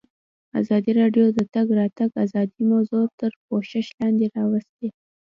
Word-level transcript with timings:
ازادي 0.61 0.91
راډیو 0.99 1.25
د 1.31 1.35
د 1.37 1.39
تګ 1.53 1.67
راتګ 1.79 2.09
ازادي 2.25 2.61
موضوع 2.71 3.03
تر 3.19 3.31
پوښښ 3.45 3.85
لاندې 3.99 4.25
راوستې. 4.35 4.87